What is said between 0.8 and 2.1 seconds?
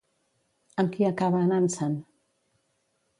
Amb qui acaba anant-se'n?